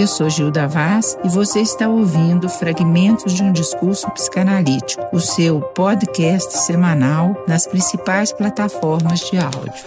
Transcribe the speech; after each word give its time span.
Eu 0.00 0.06
sou 0.06 0.30
Gilda 0.30 0.66
Vaz 0.66 1.18
e 1.22 1.28
você 1.28 1.60
está 1.60 1.86
ouvindo 1.86 2.48
Fragmentos 2.48 3.34
de 3.34 3.42
um 3.42 3.52
Discurso 3.52 4.10
Psicanalítico, 4.12 5.14
o 5.14 5.20
seu 5.20 5.60
podcast 5.60 6.56
semanal 6.56 7.44
nas 7.46 7.66
principais 7.66 8.32
plataformas 8.32 9.20
de 9.28 9.36
áudio. 9.36 9.84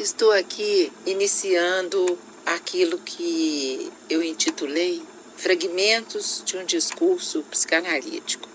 Estou 0.00 0.32
aqui 0.32 0.92
iniciando 1.06 2.18
aquilo 2.44 2.98
que 2.98 3.88
eu 4.10 4.20
intitulei 4.20 5.00
Fragmentos 5.36 6.42
de 6.44 6.56
um 6.56 6.64
Discurso 6.64 7.44
Psicanalítico. 7.52 8.48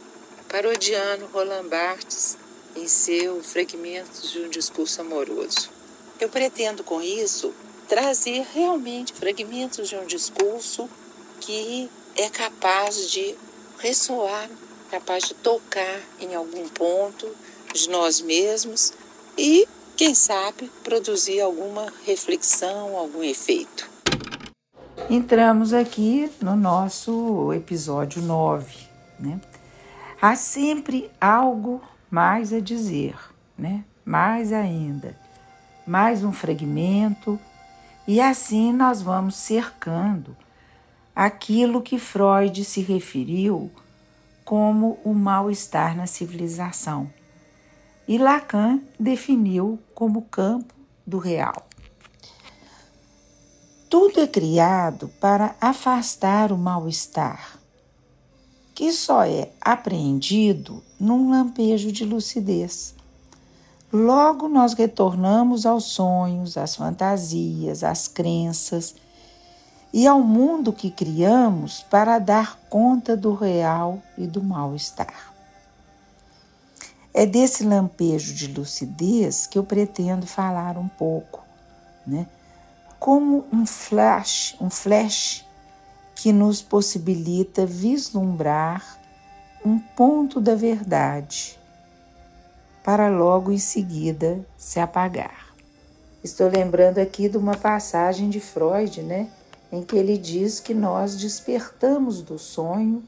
Parodiano 0.49 1.27
Roland 1.27 1.69
Barthes 1.69 2.37
em 2.75 2.85
seu 2.85 3.41
Fragmentos 3.41 4.29
de 4.29 4.39
um 4.39 4.49
Discurso 4.49 4.99
Amoroso. 4.99 5.72
Eu 6.23 6.29
pretendo 6.29 6.85
com 6.85 7.01
isso 7.01 7.53
trazer 7.85 8.47
realmente 8.53 9.11
fragmentos 9.11 9.89
de 9.89 9.97
um 9.97 10.05
discurso 10.05 10.89
que 11.41 11.89
é 12.15 12.29
capaz 12.29 13.11
de 13.11 13.35
ressoar, 13.79 14.49
capaz 14.89 15.25
de 15.25 15.33
tocar 15.33 15.99
em 16.21 16.33
algum 16.33 16.69
ponto 16.69 17.27
de 17.73 17.89
nós 17.89 18.21
mesmos 18.21 18.93
e, 19.37 19.67
quem 19.97 20.15
sabe, 20.15 20.71
produzir 20.81 21.41
alguma 21.41 21.91
reflexão, 22.05 22.95
algum 22.95 23.21
efeito. 23.21 23.89
Entramos 25.09 25.73
aqui 25.73 26.31
no 26.41 26.55
nosso 26.55 27.51
episódio 27.51 28.21
9, 28.21 28.77
né? 29.19 29.41
Há 30.21 30.37
sempre 30.37 31.11
algo 31.19 31.81
mais 32.09 32.53
a 32.53 32.61
dizer, 32.61 33.13
né? 33.57 33.83
Mais 34.05 34.53
ainda 34.53 35.21
mais 35.85 36.23
um 36.23 36.31
fragmento, 36.31 37.39
e 38.07 38.19
assim 38.19 38.71
nós 38.71 39.01
vamos 39.01 39.35
cercando 39.35 40.35
aquilo 41.15 41.81
que 41.81 41.99
Freud 41.99 42.63
se 42.63 42.81
referiu 42.81 43.71
como 44.43 44.99
o 45.03 45.13
mal-estar 45.13 45.95
na 45.95 46.07
civilização. 46.07 47.11
E 48.07 48.17
Lacan 48.17 48.81
definiu 48.99 49.79
como 49.93 50.23
campo 50.23 50.73
do 51.05 51.17
real. 51.17 51.67
Tudo 53.89 54.21
é 54.21 54.27
criado 54.27 55.07
para 55.21 55.55
afastar 55.61 56.51
o 56.51 56.57
mal-estar, 56.57 57.59
que 58.73 58.91
só 58.91 59.23
é 59.23 59.51
apreendido 59.61 60.83
num 60.99 61.29
lampejo 61.29 61.91
de 61.91 62.03
lucidez. 62.03 62.95
Logo 63.93 64.47
nós 64.47 64.73
retornamos 64.73 65.67
aos 65.67 65.83
sonhos, 65.83 66.57
às 66.57 66.75
fantasias, 66.75 67.83
às 67.83 68.07
crenças 68.07 68.95
e 69.93 70.07
ao 70.07 70.19
mundo 70.19 70.73
que 70.73 70.89
criamos 70.89 71.83
para 71.91 72.17
dar 72.17 72.57
conta 72.71 73.15
do 73.15 73.35
real 73.35 74.01
e 74.17 74.25
do 74.25 74.41
mal-estar. 74.41 75.31
É 77.13 77.27
desse 77.27 77.63
lampejo 77.63 78.33
de 78.33 78.47
lucidez 78.47 79.45
que 79.45 79.59
eu 79.59 79.63
pretendo 79.63 80.25
falar 80.25 80.75
um 80.75 80.87
pouco, 80.87 81.43
né? 82.07 82.25
Como 82.99 83.45
um 83.53 83.63
flash, 83.63 84.55
um 84.59 84.71
flash 84.71 85.45
que 86.15 86.33
nos 86.33 86.63
possibilita 86.63 87.63
vislumbrar 87.63 88.97
um 89.63 89.77
ponto 89.77 90.41
da 90.41 90.55
verdade 90.55 91.61
para 92.83 93.07
logo 93.07 93.51
em 93.51 93.57
seguida 93.57 94.45
se 94.57 94.79
apagar. 94.79 95.53
Estou 96.21 96.49
lembrando 96.49 96.99
aqui 96.99 97.29
de 97.29 97.37
uma 97.37 97.55
passagem 97.55 98.29
de 98.29 98.41
Freud, 98.41 99.01
né, 99.01 99.29
em 99.71 99.81
que 99.81 99.95
ele 99.95 100.17
diz 100.17 100.59
que 100.59 100.73
nós 100.73 101.15
despertamos 101.15 102.21
do 102.21 102.37
sonho 102.37 103.01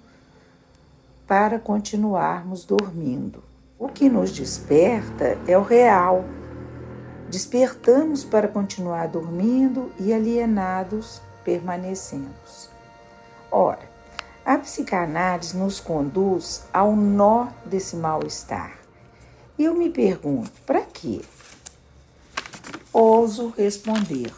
para 1.28 1.59
continuarmos 1.59 2.64
dormindo. 2.64 3.44
O 3.78 3.90
que 3.90 4.09
nos 4.09 4.31
desperta 4.31 5.38
é 5.46 5.58
o 5.58 5.64
real. 5.64 6.24
Despertamos 7.30 8.24
para 8.24 8.47
continuar 8.47 9.08
dormindo 9.08 9.91
e 10.00 10.14
alienados 10.14 11.22
permanecemos. 11.44 12.69
Ora, 13.52 13.90
a 14.46 14.58
psicanálise 14.58 15.58
nos 15.58 15.80
conduz 15.80 16.64
ao 16.72 16.96
nó 16.96 17.47
desse 17.66 17.96
mal-estar 17.96 18.84
e 19.58 19.64
eu 19.64 19.74
me 19.74 19.90
pergunto, 19.90 20.52
para 20.66 20.82
quê? 20.82 21.22
Ouso 22.92 23.54
responder: 23.58 24.34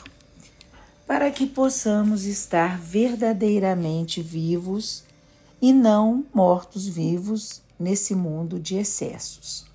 para 1.05 1.31
que 1.31 1.47
possamos 1.47 2.25
estar 2.25 2.77
verdadeiramente 2.77 4.21
vivos 4.21 5.03
e 5.61 5.73
não 5.73 6.25
mortos-vivos 6.33 7.61
nesse 7.79 8.13
mundo 8.13 8.59
de 8.59 8.77
excessos. 8.77 9.65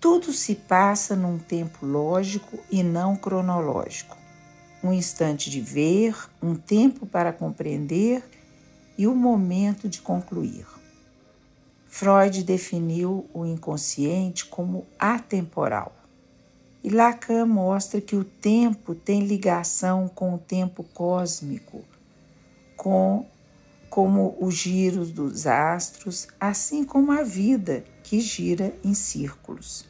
Tudo 0.00 0.32
se 0.32 0.54
passa 0.54 1.16
num 1.16 1.38
tempo 1.38 1.84
lógico 1.84 2.58
e 2.70 2.82
não 2.82 3.16
cronológico. 3.16 4.16
Um 4.82 4.92
instante 4.92 5.50
de 5.50 5.60
ver, 5.60 6.16
um 6.40 6.54
tempo 6.54 7.04
para 7.04 7.32
compreender 7.32 8.22
e 8.96 9.06
o 9.06 9.12
um 9.12 9.16
momento 9.16 9.88
de 9.88 10.00
concluir. 10.00 10.77
Freud 11.88 12.44
definiu 12.44 13.26
o 13.32 13.46
inconsciente 13.46 14.44
como 14.44 14.86
atemporal. 14.98 15.96
E 16.84 16.90
Lacan 16.90 17.46
mostra 17.46 18.00
que 18.00 18.14
o 18.14 18.22
tempo 18.22 18.94
tem 18.94 19.24
ligação 19.24 20.06
com 20.06 20.34
o 20.34 20.38
tempo 20.38 20.84
cósmico, 20.94 21.82
com 22.76 23.26
como 23.88 24.36
os 24.38 24.54
giros 24.54 25.10
dos 25.10 25.46
astros, 25.46 26.28
assim 26.38 26.84
como 26.84 27.10
a 27.10 27.22
vida 27.22 27.82
que 28.04 28.20
gira 28.20 28.74
em 28.84 28.92
círculos. 28.92 29.86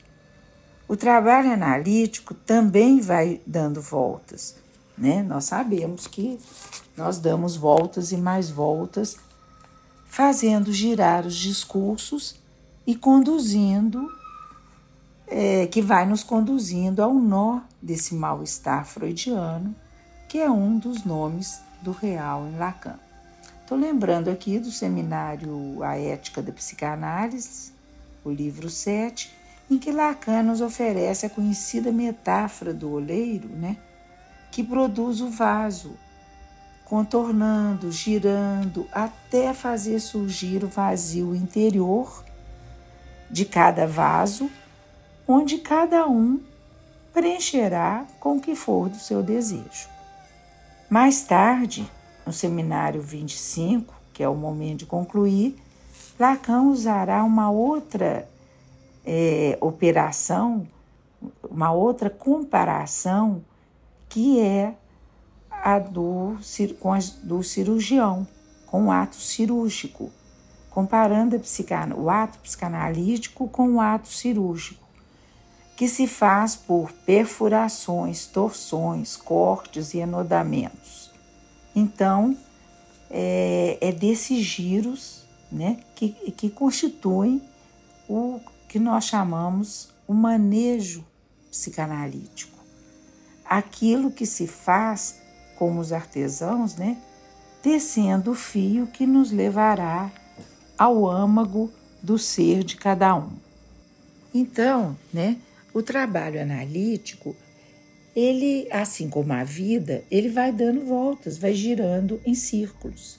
O 0.86 0.96
trabalho 0.96 1.52
analítico 1.52 2.32
também 2.32 3.00
vai 3.00 3.40
dando 3.44 3.82
voltas, 3.82 4.54
né? 4.96 5.22
Nós 5.22 5.44
sabemos 5.44 6.06
que 6.06 6.38
nós 6.96 7.18
damos 7.18 7.56
voltas 7.56 8.12
e 8.12 8.16
mais 8.16 8.48
voltas 8.48 9.18
fazendo 10.08 10.72
girar 10.72 11.26
os 11.26 11.36
discursos 11.36 12.36
e 12.86 12.96
conduzindo, 12.96 14.10
é, 15.28 15.66
que 15.66 15.82
vai 15.82 16.06
nos 16.06 16.24
conduzindo 16.24 17.02
ao 17.02 17.14
nó 17.14 17.60
desse 17.80 18.14
mal-estar 18.14 18.86
freudiano, 18.86 19.76
que 20.26 20.38
é 20.38 20.50
um 20.50 20.78
dos 20.78 21.04
nomes 21.04 21.60
do 21.82 21.92
real 21.92 22.48
em 22.48 22.56
Lacan. 22.56 22.98
Estou 23.60 23.76
lembrando 23.76 24.30
aqui 24.30 24.58
do 24.58 24.72
seminário 24.72 25.82
A 25.82 25.96
Ética 25.98 26.40
da 26.40 26.50
Psicanálise, 26.50 27.72
o 28.24 28.30
livro 28.30 28.70
7, 28.70 29.30
em 29.70 29.78
que 29.78 29.92
Lacan 29.92 30.42
nos 30.42 30.62
oferece 30.62 31.26
a 31.26 31.30
conhecida 31.30 31.92
metáfora 31.92 32.72
do 32.72 32.90
oleiro, 32.90 33.48
né, 33.48 33.76
que 34.50 34.64
produz 34.64 35.20
o 35.20 35.28
vaso, 35.28 35.92
contornando, 36.88 37.92
girando, 37.92 38.86
até 38.90 39.52
fazer 39.52 40.00
surgir 40.00 40.64
o 40.64 40.68
vazio 40.68 41.34
interior 41.34 42.24
de 43.30 43.44
cada 43.44 43.86
vaso, 43.86 44.50
onde 45.26 45.58
cada 45.58 46.08
um 46.08 46.40
preencherá 47.12 48.06
com 48.18 48.36
o 48.36 48.40
que 48.40 48.54
for 48.54 48.88
do 48.88 48.96
seu 48.96 49.22
desejo. 49.22 49.88
Mais 50.88 51.22
tarde, 51.22 51.90
no 52.24 52.32
seminário 52.32 53.02
25, 53.02 53.94
que 54.14 54.22
é 54.22 54.28
o 54.28 54.34
momento 54.34 54.78
de 54.80 54.86
concluir, 54.86 55.60
Lacan 56.18 56.62
usará 56.62 57.22
uma 57.22 57.50
outra 57.50 58.26
é, 59.04 59.58
operação, 59.60 60.66
uma 61.50 61.70
outra 61.70 62.08
comparação, 62.08 63.44
que 64.08 64.40
é 64.40 64.74
a 65.62 65.78
do, 65.78 66.36
com 66.78 66.92
a 66.92 66.98
do 67.22 67.42
cirurgião, 67.42 68.26
com 68.66 68.86
o 68.86 68.90
ato 68.90 69.16
cirúrgico, 69.16 70.10
comparando 70.70 71.40
o 71.96 72.10
ato 72.10 72.38
psicanalítico 72.38 73.48
com 73.48 73.74
o 73.74 73.80
ato 73.80 74.08
cirúrgico, 74.08 74.86
que 75.76 75.88
se 75.88 76.06
faz 76.06 76.54
por 76.54 76.92
perfurações, 76.92 78.26
torções, 78.26 79.16
cortes 79.16 79.94
e 79.94 79.98
enodamentos. 79.98 81.10
Então, 81.74 82.36
é, 83.10 83.78
é 83.80 83.92
desses 83.92 84.44
giros 84.44 85.24
né, 85.50 85.78
que, 85.94 86.10
que 86.32 86.50
constituem 86.50 87.42
o 88.08 88.40
que 88.68 88.78
nós 88.78 89.04
chamamos 89.04 89.88
o 90.06 90.14
manejo 90.14 91.04
psicanalítico. 91.50 92.58
Aquilo 93.44 94.10
que 94.10 94.26
se 94.26 94.46
faz 94.46 95.20
como 95.58 95.80
os 95.80 95.92
artesãos, 95.92 96.76
né? 96.76 96.96
Tecendo 97.60 98.30
o 98.30 98.34
fio 98.34 98.86
que 98.86 99.04
nos 99.04 99.32
levará 99.32 100.10
ao 100.78 101.08
âmago 101.08 101.72
do 102.00 102.16
ser 102.16 102.62
de 102.62 102.76
cada 102.76 103.16
um. 103.16 103.32
Então, 104.32 104.96
né, 105.12 105.36
o 105.74 105.82
trabalho 105.82 106.40
analítico, 106.40 107.34
ele, 108.14 108.68
assim 108.70 109.10
como 109.10 109.32
a 109.32 109.42
vida, 109.42 110.04
ele 110.10 110.28
vai 110.28 110.52
dando 110.52 110.86
voltas, 110.86 111.36
vai 111.36 111.52
girando 111.52 112.20
em 112.24 112.34
círculos. 112.34 113.18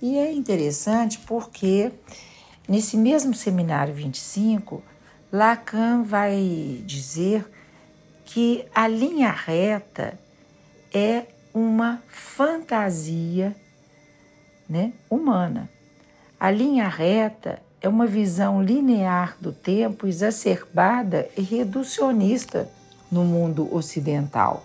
E 0.00 0.16
é 0.16 0.32
interessante 0.32 1.18
porque 1.26 1.92
nesse 2.66 2.96
mesmo 2.96 3.34
seminário 3.34 3.92
25, 3.92 4.82
Lacan 5.30 6.02
vai 6.02 6.82
dizer 6.86 7.46
que 8.24 8.64
a 8.74 8.88
linha 8.88 9.30
reta 9.30 10.18
é 10.92 11.26
uma 11.56 12.02
fantasia 12.06 13.56
né, 14.68 14.92
humana. 15.08 15.70
A 16.38 16.50
linha 16.50 16.86
reta 16.86 17.62
é 17.80 17.88
uma 17.88 18.06
visão 18.06 18.62
linear 18.62 19.38
do 19.40 19.52
tempo 19.52 20.06
exacerbada 20.06 21.26
e 21.34 21.40
reducionista 21.40 22.68
no 23.10 23.24
mundo 23.24 23.74
ocidental. 23.74 24.64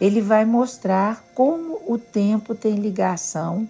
Ele 0.00 0.20
vai 0.20 0.44
mostrar 0.44 1.24
como 1.34 1.80
o 1.88 1.98
tempo 1.98 2.54
tem 2.54 2.76
ligação 2.76 3.68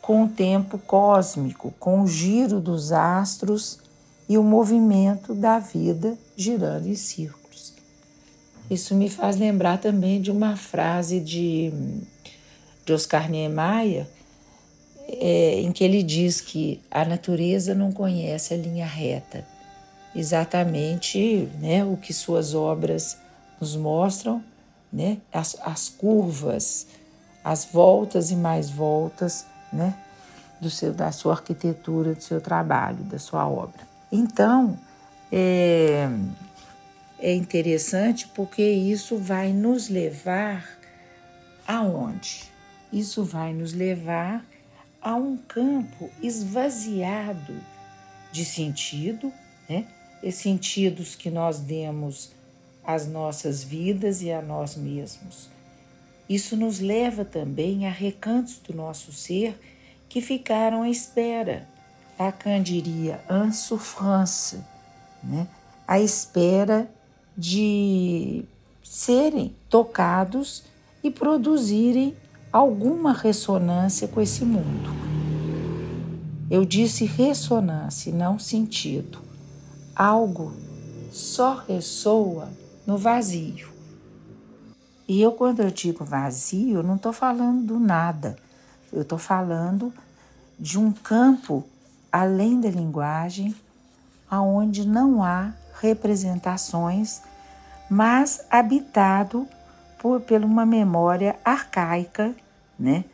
com 0.00 0.24
o 0.24 0.28
tempo 0.28 0.78
cósmico, 0.78 1.74
com 1.78 2.00
o 2.00 2.06
giro 2.06 2.58
dos 2.58 2.90
astros 2.90 3.78
e 4.26 4.38
o 4.38 4.42
movimento 4.42 5.34
da 5.34 5.58
vida 5.58 6.16
girando 6.38 6.86
em 6.86 6.94
círculos. 6.94 7.41
Isso 8.72 8.94
me 8.94 9.10
faz 9.10 9.36
lembrar 9.36 9.76
também 9.78 10.18
de 10.18 10.30
uma 10.30 10.56
frase 10.56 11.20
de, 11.20 11.70
de 12.86 12.92
Oscar 12.94 13.30
Niemeyer, 13.30 14.06
é, 15.06 15.60
em 15.60 15.70
que 15.72 15.84
ele 15.84 16.02
diz 16.02 16.40
que 16.40 16.80
a 16.90 17.04
natureza 17.04 17.74
não 17.74 17.92
conhece 17.92 18.54
a 18.54 18.56
linha 18.56 18.86
reta. 18.86 19.46
Exatamente 20.16 21.50
né, 21.60 21.84
o 21.84 21.98
que 21.98 22.14
suas 22.14 22.54
obras 22.54 23.18
nos 23.60 23.76
mostram, 23.76 24.42
né, 24.90 25.18
as, 25.30 25.54
as 25.60 25.90
curvas, 25.90 26.86
as 27.44 27.66
voltas 27.66 28.30
e 28.30 28.36
mais 28.36 28.70
voltas 28.70 29.44
né, 29.70 29.94
do 30.62 30.70
seu, 30.70 30.94
da 30.94 31.12
sua 31.12 31.34
arquitetura, 31.34 32.14
do 32.14 32.22
seu 32.22 32.40
trabalho, 32.40 33.04
da 33.04 33.18
sua 33.18 33.46
obra. 33.46 33.86
Então, 34.10 34.78
é, 35.30 36.08
é 37.22 37.32
interessante 37.32 38.26
porque 38.34 38.68
isso 38.68 39.16
vai 39.16 39.52
nos 39.52 39.88
levar 39.88 40.68
aonde? 41.64 42.50
Isso 42.92 43.24
vai 43.24 43.54
nos 43.54 43.72
levar 43.72 44.44
a 45.00 45.14
um 45.14 45.36
campo 45.36 46.10
esvaziado 46.20 47.54
de 48.32 48.44
sentido, 48.44 49.32
né? 49.68 49.86
E 50.20 50.32
sentidos 50.32 51.14
que 51.14 51.30
nós 51.30 51.60
demos 51.60 52.32
às 52.84 53.06
nossas 53.06 53.62
vidas 53.62 54.20
e 54.20 54.32
a 54.32 54.42
nós 54.42 54.76
mesmos. 54.76 55.48
Isso 56.28 56.56
nos 56.56 56.80
leva 56.80 57.24
também 57.24 57.86
a 57.86 57.90
recantos 57.90 58.58
do 58.58 58.74
nosso 58.74 59.12
ser 59.12 59.56
que 60.08 60.20
ficaram 60.20 60.82
à 60.82 60.88
espera. 60.88 61.68
Lacan 62.18 62.62
diria 62.62 63.22
en 63.30 63.52
souffrance, 63.52 64.60
né? 65.22 65.46
à 65.86 66.00
espera 66.00 66.90
de 67.36 68.44
serem 68.82 69.54
tocados 69.68 70.64
e 71.02 71.10
produzirem 71.10 72.16
alguma 72.52 73.12
ressonância 73.12 74.06
com 74.06 74.20
esse 74.20 74.44
mundo. 74.44 74.90
Eu 76.50 76.64
disse 76.64 77.06
ressonância, 77.06 78.12
não 78.12 78.38
sentido. 78.38 79.18
Algo 79.96 80.52
só 81.10 81.64
ressoa 81.66 82.50
no 82.86 82.98
vazio. 82.98 83.70
E 85.08 85.20
eu, 85.20 85.32
quando 85.32 85.60
eu 85.60 85.70
digo 85.70 86.04
vazio, 86.04 86.78
eu 86.78 86.82
não 86.82 86.96
estou 86.96 87.12
falando 87.12 87.66
do 87.66 87.80
nada. 87.80 88.36
Eu 88.92 89.02
estou 89.02 89.18
falando 89.18 89.92
de 90.58 90.78
um 90.78 90.92
campo 90.92 91.64
além 92.10 92.60
da 92.60 92.68
linguagem, 92.68 93.54
aonde 94.30 94.86
não 94.86 95.24
há 95.24 95.54
representações, 95.82 97.20
mas 97.90 98.46
habitado 98.50 99.46
por, 99.98 100.20
por 100.22 100.42
uma 100.42 100.64
memória 100.64 101.36
arcaica 101.44 102.34
né? 102.82 103.04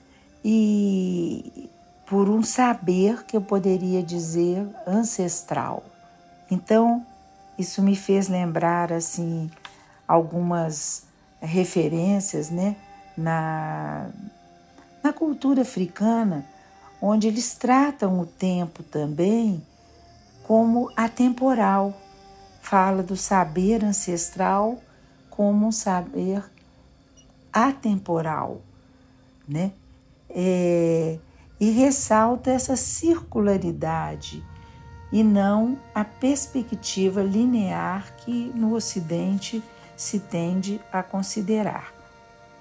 E 0.44 1.69
por 2.06 2.31
um 2.31 2.43
saber 2.43 3.25
que 3.25 3.37
eu 3.37 3.43
poderia 3.43 4.03
dizer 4.03 4.67
ancestral. 4.87 5.85
Então, 6.50 7.05
isso 7.59 7.82
me 7.82 7.94
fez 7.94 8.29
lembrar 8.29 8.91
assim 8.93 9.50
algumas 10.06 11.05
referências, 11.41 12.50
né, 12.50 12.75
na 13.17 14.09
na 15.03 15.12
cultura 15.12 15.62
africana, 15.62 16.44
onde 17.00 17.29
eles 17.29 17.55
tratam 17.55 18.19
o 18.20 18.26
tempo 18.26 18.82
também 18.82 19.62
como 20.43 20.91
atemporal. 20.97 21.94
Fala 22.69 23.03
do 23.03 23.17
saber 23.17 23.85
ancestral 23.85 24.79
como 25.31 25.67
um 25.67 25.73
saber 25.73 26.44
atemporal 27.53 28.61
né? 29.49 29.73
É, 30.29 31.19
e 31.59 31.70
ressalta 31.70 32.50
essa 32.50 32.76
circularidade 32.76 34.44
e 35.11 35.25
não 35.25 35.79
a 35.94 36.05
perspectiva 36.05 37.23
linear 37.23 38.15
que 38.19 38.53
no 38.55 38.75
Ocidente 38.75 39.62
se 39.97 40.20
tende 40.20 40.79
a 40.93 41.03
considerar. 41.03 41.94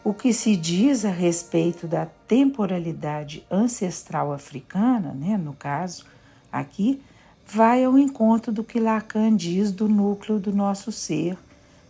O 0.04 0.14
que 0.14 0.32
se 0.32 0.56
diz 0.56 1.04
a 1.04 1.12
respeito 1.12 1.86
da 1.86 2.08
temporalidade 2.26 3.46
ancestral 3.52 4.32
africana, 4.32 5.14
né, 5.14 5.38
no 5.38 5.54
caso 5.54 6.06
aqui, 6.50 7.04
vai 7.50 7.84
ao 7.84 7.98
encontro 7.98 8.52
do 8.52 8.64
que 8.64 8.80
Lacan 8.80 9.36
diz 9.36 9.72
do 9.72 9.88
núcleo 9.88 10.40
do 10.40 10.54
nosso 10.54 10.92
ser, 10.92 11.38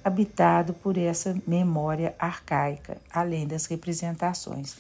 habitado 0.03 0.73
por 0.73 0.97
essa 0.97 1.35
memória 1.45 2.15
arcaica, 2.19 2.97
além 3.11 3.47
das 3.47 3.65
representações. 3.65 4.75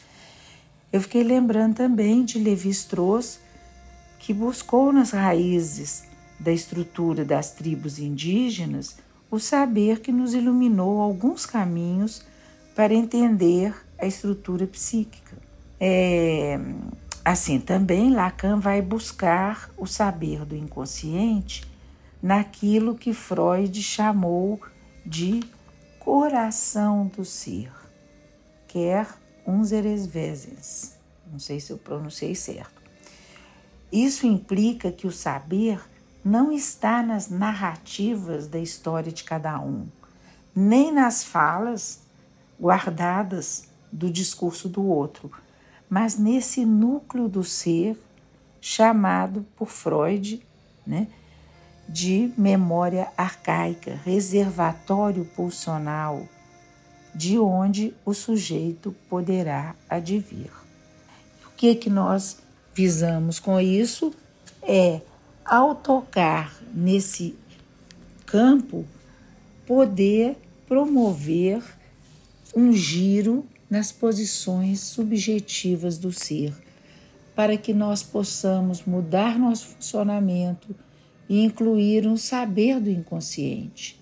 Eu 0.93 1.01
fiquei 1.01 1.23
lembrando 1.23 1.75
também 1.75 2.23
de 2.23 2.39
Levi-Strauss, 2.39 3.39
que 4.19 4.33
buscou 4.33 4.93
nas 4.93 5.11
raízes 5.11 6.05
da 6.39 6.51
estrutura 6.51 7.25
das 7.25 7.51
tribos 7.51 7.99
indígenas 7.99 8.97
o 9.29 9.39
saber 9.39 9.99
que 9.99 10.11
nos 10.11 10.33
iluminou 10.33 11.01
alguns 11.01 11.45
caminhos 11.45 12.23
para 12.75 12.93
entender 12.93 13.75
a 13.99 14.05
estrutura 14.05 14.65
psíquica. 14.67 15.35
É, 15.79 16.59
assim 17.27 17.59
também, 17.59 18.09
Lacan 18.13 18.57
vai 18.57 18.81
buscar 18.81 19.69
o 19.77 19.85
saber 19.85 20.45
do 20.45 20.55
inconsciente 20.55 21.69
naquilo 22.23 22.95
que 22.95 23.13
Freud 23.13 23.83
chamou 23.83 24.61
de 25.05 25.41
coração 25.99 27.07
do 27.07 27.25
ser, 27.25 27.69
quer 28.65 29.05
unseres 29.45 30.07
vezes. 30.07 30.97
Não 31.29 31.37
sei 31.37 31.59
se 31.59 31.71
eu 31.71 31.77
pronunciei 31.77 32.33
certo. 32.33 32.81
Isso 33.91 34.25
implica 34.25 34.89
que 34.89 35.05
o 35.05 35.11
saber 35.11 35.81
não 36.23 36.49
está 36.49 37.03
nas 37.03 37.29
narrativas 37.29 38.47
da 38.47 38.57
história 38.57 39.11
de 39.11 39.25
cada 39.25 39.59
um, 39.59 39.89
nem 40.55 40.93
nas 40.93 41.25
falas 41.25 42.03
guardadas 42.57 43.67
do 43.91 44.09
discurso 44.09 44.69
do 44.69 44.85
outro, 44.85 45.29
mas 45.89 46.17
nesse 46.17 46.65
núcleo 46.65 47.27
do 47.27 47.43
ser 47.43 47.97
chamado 48.59 49.45
por 49.55 49.69
Freud 49.69 50.45
né, 50.85 51.07
de 51.87 52.31
memória 52.37 53.11
arcaica, 53.17 53.99
reservatório 54.03 55.25
pulsional, 55.25 56.27
de 57.15 57.39
onde 57.39 57.93
o 58.05 58.13
sujeito 58.13 58.93
poderá 59.09 59.73
advir. 59.89 60.51
O 61.45 61.51
que 61.55 61.73
que 61.75 61.89
nós 61.89 62.37
visamos 62.73 63.39
com 63.39 63.59
isso 63.59 64.13
é 64.61 65.01
ao 65.43 65.73
tocar 65.73 66.55
nesse 66.73 67.35
campo 68.25 68.85
poder 69.65 70.37
promover 70.67 71.63
um 72.55 72.71
giro 72.71 73.45
nas 73.69 73.91
posições 73.91 74.79
subjetivas 74.79 75.97
do 75.97 76.11
ser, 76.11 76.53
para 77.35 77.57
que 77.57 77.73
nós 77.73 78.01
possamos 78.01 78.83
mudar 78.85 79.37
nosso 79.37 79.67
funcionamento 79.67 80.75
e 81.29 81.43
incluir 81.43 82.07
um 82.07 82.17
saber 82.17 82.79
do 82.79 82.89
inconsciente 82.89 83.99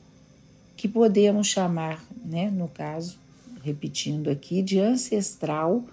que 0.78 0.88
podemos 0.88 1.48
chamar, 1.48 2.04
né, 2.24 2.52
no 2.52 2.68
caso, 2.68 3.18
repetindo 3.64 4.30
aqui, 4.30 4.62
de 4.62 4.80
ancestral, 4.80 5.84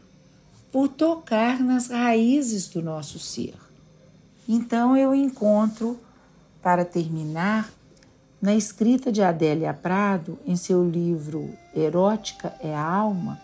por 0.71 0.89
tocar 0.89 1.61
nas 1.61 1.89
raízes 1.89 2.69
do 2.69 2.83
nosso 2.83 3.19
ser. 3.19 3.55
Então 4.49 4.97
eu 4.97 5.15
encontro, 5.15 5.99
para 6.61 6.85
terminar, 6.85 7.73
Na 8.43 8.57
escrita 8.57 9.13
de 9.13 9.23
Adélia 9.23 9.73
Prado, 9.73 10.37
em 10.45 10.57
seu 10.57 10.85
livro 10.85 11.57
Erótica 11.73 12.53
é 12.61 12.75
a 12.75 12.85
Alma, 12.85 13.41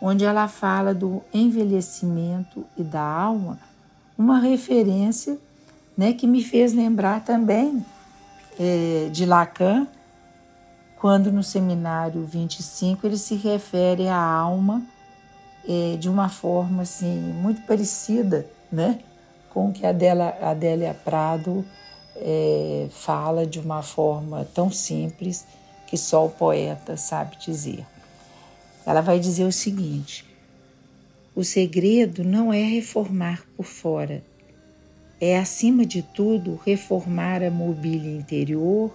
onde 0.00 0.24
ela 0.24 0.48
fala 0.48 0.94
do 0.94 1.22
envelhecimento 1.32 2.64
e 2.76 2.82
da 2.82 3.02
alma, 3.02 3.58
uma 4.16 4.38
referência 4.38 5.38
né, 5.96 6.12
que 6.12 6.26
me 6.26 6.42
fez 6.42 6.72
lembrar 6.72 7.24
também 7.24 7.84
é, 8.58 9.08
de 9.10 9.24
Lacan, 9.24 9.86
quando 10.98 11.30
no 11.30 11.42
seminário 11.42 12.24
25 12.24 13.06
ele 13.06 13.18
se 13.18 13.34
refere 13.34 14.08
à 14.08 14.18
alma 14.18 14.82
é, 15.68 15.96
de 15.96 16.08
uma 16.08 16.28
forma 16.28 16.82
assim 16.82 17.18
muito 17.18 17.62
parecida 17.62 18.46
né, 18.70 19.00
com 19.50 19.72
que 19.72 19.84
a 19.86 19.90
Adélia 19.90 20.94
Prado 21.04 21.64
é, 22.16 22.88
fala 22.90 23.46
de 23.46 23.58
uma 23.58 23.82
forma 23.82 24.46
tão 24.54 24.70
simples 24.70 25.46
que 25.86 25.96
só 25.96 26.26
o 26.26 26.30
poeta 26.30 26.96
sabe 26.96 27.36
dizer. 27.36 27.86
Ela 28.86 29.00
vai 29.00 29.18
dizer 29.18 29.44
o 29.44 29.52
seguinte: 29.52 30.24
o 31.34 31.42
segredo 31.42 32.22
não 32.22 32.52
é 32.52 32.62
reformar 32.62 33.44
por 33.56 33.66
fora, 33.66 34.22
é 35.20 35.38
acima 35.38 35.84
de 35.84 36.02
tudo 36.02 36.60
reformar 36.64 37.42
a 37.42 37.50
mobília 37.50 38.16
interior, 38.16 38.94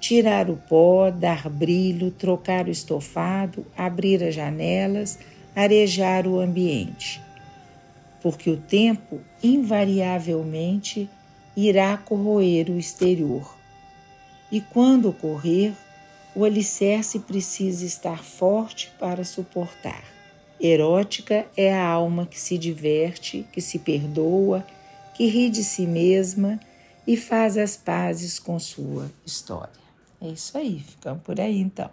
tirar 0.00 0.48
o 0.48 0.56
pó, 0.56 1.10
dar 1.10 1.48
brilho, 1.48 2.10
trocar 2.12 2.66
o 2.66 2.70
estofado, 2.70 3.66
abrir 3.76 4.22
as 4.22 4.34
janelas, 4.34 5.18
arejar 5.54 6.26
o 6.26 6.38
ambiente. 6.38 7.20
Porque 8.22 8.48
o 8.48 8.56
tempo 8.56 9.20
invariavelmente 9.42 11.10
irá 11.56 11.96
corroer 11.96 12.70
o 12.70 12.78
exterior. 12.78 13.56
E 14.50 14.60
quando 14.60 15.08
ocorrer, 15.08 15.72
o 16.38 16.44
alicerce 16.44 17.18
precisa 17.18 17.84
estar 17.84 18.22
forte 18.22 18.92
para 18.96 19.24
suportar. 19.24 20.04
Erótica 20.60 21.44
é 21.56 21.74
a 21.74 21.84
alma 21.84 22.26
que 22.26 22.38
se 22.38 22.56
diverte, 22.56 23.44
que 23.52 23.60
se 23.60 23.80
perdoa, 23.80 24.64
que 25.14 25.26
ri 25.26 25.50
de 25.50 25.64
si 25.64 25.84
mesma 25.84 26.60
e 27.04 27.16
faz 27.16 27.58
as 27.58 27.76
pazes 27.76 28.38
com 28.38 28.56
sua 28.60 29.10
história. 29.26 29.72
É 30.20 30.28
isso 30.28 30.56
aí, 30.56 30.78
ficamos 30.78 31.24
por 31.24 31.40
aí 31.40 31.58
então. 31.58 31.90